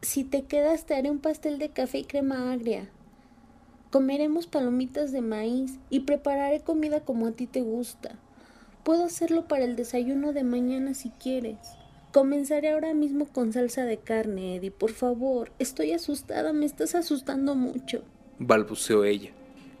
Si 0.00 0.24
te 0.24 0.44
quedas 0.44 0.86
te 0.86 0.94
haré 0.94 1.10
un 1.10 1.18
pastel 1.18 1.58
de 1.58 1.68
café 1.68 1.98
y 1.98 2.04
crema 2.04 2.50
agria. 2.50 2.88
Comeremos 3.90 4.46
palomitas 4.46 5.12
de 5.12 5.20
maíz 5.20 5.74
y 5.90 6.00
prepararé 6.00 6.60
comida 6.60 7.00
como 7.00 7.26
a 7.26 7.32
ti 7.32 7.46
te 7.46 7.60
gusta. 7.60 8.16
Puedo 8.84 9.04
hacerlo 9.04 9.48
para 9.48 9.64
el 9.64 9.76
desayuno 9.76 10.32
de 10.32 10.44
mañana 10.44 10.94
si 10.94 11.10
quieres. 11.10 11.58
Comenzaré 12.10 12.70
ahora 12.70 12.94
mismo 12.94 13.26
con 13.26 13.52
salsa 13.52 13.84
de 13.84 13.98
carne, 13.98 14.56
Eddie. 14.56 14.70
Por 14.70 14.92
favor, 14.92 15.52
estoy 15.58 15.92
asustada, 15.92 16.54
me 16.54 16.64
estás 16.64 16.94
asustando 16.94 17.54
mucho. 17.54 18.02
Balbuceó 18.38 19.04
ella. 19.04 19.30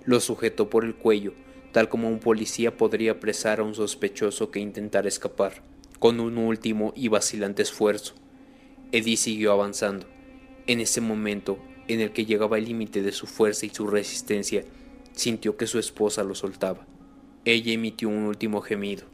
Lo 0.04 0.20
sujetó 0.20 0.70
por 0.70 0.84
el 0.84 0.94
cuello, 0.94 1.32
tal 1.72 1.88
como 1.88 2.08
un 2.08 2.20
policía 2.20 2.76
podría 2.76 3.12
apresar 3.12 3.60
a 3.60 3.64
un 3.64 3.74
sospechoso 3.74 4.50
que 4.50 4.60
intentara 4.60 5.08
escapar, 5.08 5.62
con 5.98 6.20
un 6.20 6.38
último 6.38 6.92
y 6.96 7.08
vacilante 7.08 7.62
esfuerzo. 7.62 8.14
Eddie 8.92 9.16
siguió 9.16 9.52
avanzando. 9.52 10.06
En 10.66 10.80
ese 10.80 11.00
momento, 11.00 11.58
en 11.88 12.00
el 12.00 12.12
que 12.12 12.24
llegaba 12.24 12.58
el 12.58 12.64
límite 12.64 13.02
de 13.02 13.12
su 13.12 13.26
fuerza 13.26 13.66
y 13.66 13.70
su 13.70 13.86
resistencia, 13.86 14.64
sintió 15.12 15.56
que 15.56 15.66
su 15.66 15.78
esposa 15.78 16.24
lo 16.24 16.34
soltaba. 16.34 16.86
Ella 17.44 17.72
emitió 17.72 18.08
un 18.08 18.24
último 18.24 18.60
gemido. 18.60 19.04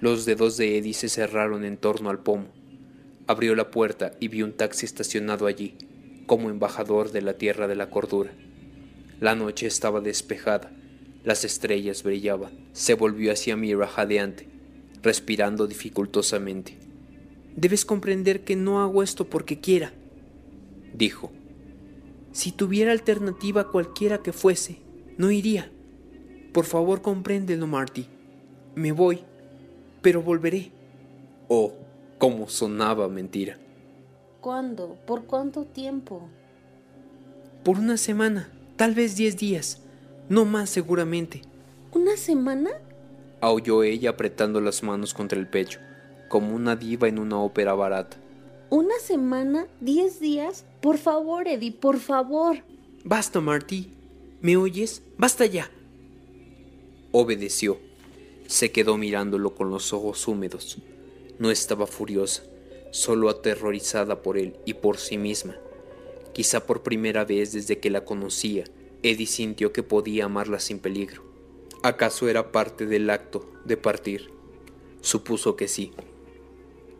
Los 0.00 0.24
dedos 0.24 0.56
de 0.56 0.78
Eddie 0.78 0.94
se 0.94 1.08
cerraron 1.08 1.64
en 1.64 1.76
torno 1.76 2.10
al 2.10 2.20
pomo. 2.20 2.48
Abrió 3.26 3.54
la 3.54 3.70
puerta 3.70 4.12
y 4.18 4.28
vio 4.28 4.44
un 4.44 4.52
taxi 4.52 4.86
estacionado 4.86 5.46
allí, 5.46 5.76
como 6.26 6.50
embajador 6.50 7.12
de 7.12 7.22
la 7.22 7.34
tierra 7.34 7.68
de 7.68 7.76
la 7.76 7.90
cordura. 7.90 8.32
La 9.20 9.34
noche 9.34 9.66
estaba 9.66 10.00
despejada, 10.00 10.72
las 11.24 11.44
estrellas 11.44 12.02
brillaban. 12.02 12.52
Se 12.72 12.94
volvió 12.94 13.32
hacia 13.32 13.56
Mira 13.56 13.86
jadeante, 13.86 14.48
respirando 15.02 15.66
dificultosamente. 15.66 16.76
Debes 17.54 17.84
comprender 17.84 18.42
que 18.44 18.56
no 18.56 18.80
hago 18.82 19.02
esto 19.02 19.28
porque 19.28 19.60
quiera, 19.60 19.92
dijo. 20.94 21.30
Si 22.32 22.52
tuviera 22.52 22.92
alternativa 22.92 23.70
cualquiera 23.70 24.18
que 24.18 24.32
fuese, 24.32 24.78
no 25.18 25.30
iría. 25.30 25.70
Por 26.52 26.64
favor, 26.64 27.02
compréndelo, 27.02 27.66
Marty. 27.66 28.06
Me 28.74 28.92
voy 28.92 29.24
pero 30.02 30.22
volveré. 30.22 30.70
Oh, 31.48 31.72
cómo 32.18 32.48
sonaba 32.48 33.08
mentira. 33.08 33.58
¿Cuándo? 34.40 34.96
¿Por 35.06 35.24
cuánto 35.24 35.64
tiempo? 35.64 36.28
Por 37.64 37.78
una 37.78 37.96
semana, 37.96 38.50
tal 38.80 38.94
vez 38.94 39.14
diez 39.14 39.36
días, 39.36 39.82
no 40.30 40.46
más 40.46 40.70
seguramente. 40.70 41.42
¿Una 41.92 42.16
semana? 42.16 42.70
aulló 43.42 43.82
ella 43.82 44.08
apretando 44.08 44.58
las 44.62 44.82
manos 44.82 45.12
contra 45.12 45.38
el 45.38 45.46
pecho, 45.46 45.80
como 46.30 46.54
una 46.56 46.76
diva 46.76 47.06
en 47.06 47.18
una 47.18 47.38
ópera 47.38 47.74
barata. 47.74 48.16
¿Una 48.70 48.98
semana? 48.98 49.66
¿Diez 49.82 50.18
días? 50.18 50.64
Por 50.80 50.96
favor, 50.96 51.46
Eddie, 51.46 51.72
por 51.72 51.98
favor. 51.98 52.62
Basta, 53.04 53.42
Marty. 53.42 53.90
¿Me 54.40 54.56
oyes? 54.56 55.02
Basta 55.18 55.44
ya. 55.44 55.70
Obedeció 57.12 57.76
se 58.46 58.72
quedó 58.72 58.96
mirándolo 58.96 59.54
con 59.54 59.68
los 59.68 59.92
ojos 59.92 60.26
húmedos. 60.26 60.78
No 61.38 61.50
estaba 61.50 61.86
furiosa, 61.86 62.44
solo 62.92 63.28
aterrorizada 63.28 64.22
por 64.22 64.38
él 64.38 64.56
y 64.64 64.72
por 64.72 64.96
sí 64.96 65.18
misma. 65.18 65.58
Quizá 66.40 66.64
por 66.64 66.82
primera 66.82 67.26
vez 67.26 67.52
desde 67.52 67.80
que 67.80 67.90
la 67.90 68.06
conocía, 68.06 68.64
Eddie 69.02 69.26
sintió 69.26 69.74
que 69.74 69.82
podía 69.82 70.24
amarla 70.24 70.58
sin 70.58 70.78
peligro. 70.78 71.22
¿Acaso 71.82 72.30
era 72.30 72.50
parte 72.50 72.86
del 72.86 73.10
acto 73.10 73.52
de 73.66 73.76
partir? 73.76 74.30
Supuso 75.02 75.54
que 75.54 75.68
sí. 75.68 75.92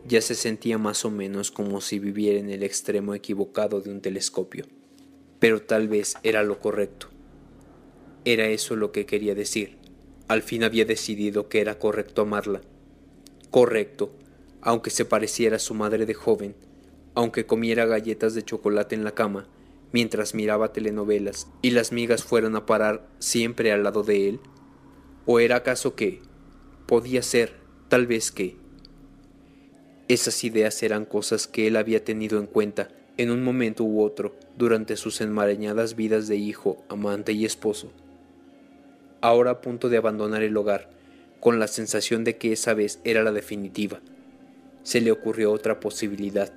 Ya 0.07 0.21
se 0.21 0.35
sentía 0.35 0.77
más 0.77 1.05
o 1.05 1.09
menos 1.09 1.49
como 1.49 1.81
si 1.81 1.97
viviera 1.97 2.39
en 2.39 2.51
el 2.51 2.61
extremo 2.61 3.15
equivocado 3.15 3.81
de 3.81 3.89
un 3.89 4.01
telescopio. 4.01 4.67
Pero 5.39 5.63
tal 5.63 5.87
vez 5.87 6.13
era 6.21 6.43
lo 6.43 6.59
correcto. 6.59 7.07
Era 8.25 8.45
eso 8.45 8.75
lo 8.75 8.91
que 8.91 9.07
quería 9.07 9.33
decir. 9.33 9.79
Al 10.27 10.43
fin 10.43 10.63
había 10.63 10.85
decidido 10.85 11.49
que 11.49 11.61
era 11.61 11.79
correcto 11.79 12.21
amarla. 12.21 12.61
Correcto, 13.49 14.13
aunque 14.61 14.91
se 14.91 15.03
pareciera 15.03 15.55
a 15.55 15.59
su 15.59 15.73
madre 15.73 16.05
de 16.05 16.13
joven, 16.13 16.53
aunque 17.15 17.45
comiera 17.45 17.85
galletas 17.85 18.33
de 18.33 18.43
chocolate 18.43 18.95
en 18.95 19.03
la 19.03 19.11
cama, 19.11 19.47
mientras 19.91 20.33
miraba 20.33 20.71
telenovelas 20.73 21.47
y 21.61 21.71
las 21.71 21.91
migas 21.91 22.23
fueran 22.23 22.55
a 22.55 22.65
parar 22.65 23.07
siempre 23.19 23.71
al 23.71 23.83
lado 23.83 24.03
de 24.03 24.29
él? 24.29 24.39
¿O 25.25 25.39
era 25.39 25.57
acaso 25.57 25.95
que? 25.95 26.21
Podía 26.87 27.21
ser, 27.21 27.53
tal 27.89 28.07
vez 28.07 28.31
que. 28.31 28.55
Esas 30.07 30.43
ideas 30.43 30.81
eran 30.83 31.05
cosas 31.05 31.47
que 31.47 31.67
él 31.67 31.75
había 31.75 32.03
tenido 32.03 32.39
en 32.39 32.47
cuenta 32.47 32.89
en 33.17 33.31
un 33.31 33.43
momento 33.43 33.83
u 33.83 34.01
otro 34.01 34.35
durante 34.57 34.95
sus 34.97 35.21
enmarañadas 35.21 35.95
vidas 35.95 36.27
de 36.27 36.37
hijo, 36.37 36.83
amante 36.89 37.33
y 37.33 37.45
esposo 37.45 37.91
ahora 39.21 39.51
a 39.51 39.61
punto 39.61 39.87
de 39.87 39.97
abandonar 39.97 40.43
el 40.43 40.57
hogar, 40.57 40.89
con 41.39 41.59
la 41.59 41.67
sensación 41.67 42.23
de 42.23 42.37
que 42.37 42.51
esa 42.51 42.73
vez 42.73 42.99
era 43.03 43.23
la 43.23 43.31
definitiva. 43.31 44.01
Se 44.83 44.99
le 44.99 45.11
ocurrió 45.11 45.51
otra 45.51 45.79
posibilidad. 45.79 46.51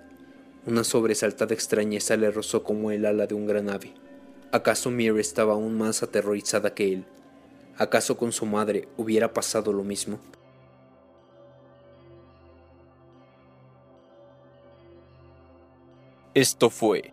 Una 0.67 0.83
sobresaltada 0.83 1.53
extrañeza 1.53 2.17
le 2.17 2.31
rozó 2.31 2.63
como 2.63 2.91
el 2.91 3.05
ala 3.05 3.27
de 3.27 3.35
un 3.35 3.47
gran 3.47 3.69
ave. 3.69 3.93
¿Acaso 4.51 4.91
Mira 4.91 5.21
estaba 5.21 5.53
aún 5.53 5.77
más 5.77 6.03
aterrorizada 6.03 6.75
que 6.75 6.93
él? 6.93 7.05
¿Acaso 7.77 8.17
con 8.17 8.33
su 8.33 8.47
madre 8.47 8.89
hubiera 8.97 9.35
pasado 9.35 9.73
lo 9.73 9.85
mismo? 9.85 10.19
Esto 16.33 16.71
fue 16.71 17.13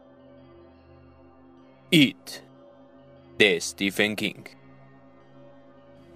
It 1.90 2.18
de 3.38 3.60
Stephen 3.60 4.16
King. 4.16 4.44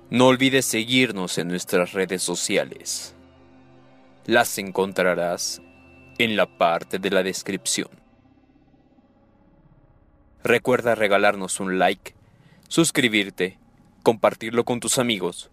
No 0.10 0.28
olvides 0.28 0.66
seguirnos 0.66 1.38
en 1.38 1.50
nuestras 1.50 1.92
redes 1.92 2.24
sociales. 2.24 3.14
Las 4.26 4.58
encontrarás 4.58 5.62
en 6.18 6.36
la 6.36 6.46
parte 6.46 7.00
de 7.00 7.10
la 7.10 7.24
descripción. 7.24 7.90
Recuerda 10.44 10.96
regalarnos 10.96 11.60
un 11.60 11.80
like, 11.80 12.14
suscribirte, 12.68 13.58
compartirlo 14.04 14.64
con 14.64 14.80
tus 14.80 15.00
amigos 15.00 15.50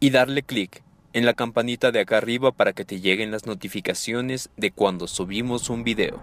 y 0.00 0.10
darle 0.10 0.42
clic 0.42 0.82
en 1.12 1.26
la 1.26 1.34
campanita 1.34 1.90
de 1.90 2.00
acá 2.00 2.18
arriba 2.18 2.52
para 2.52 2.72
que 2.72 2.84
te 2.84 3.00
lleguen 3.00 3.30
las 3.30 3.46
notificaciones 3.46 4.50
de 4.56 4.70
cuando 4.70 5.08
subimos 5.08 5.68
un 5.68 5.84
video. 5.84 6.20